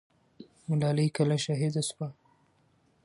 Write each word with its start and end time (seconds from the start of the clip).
ملالۍ 0.67 1.07
کله 1.17 1.37
شهیده 1.45 1.81
سوه؟ 1.89 2.07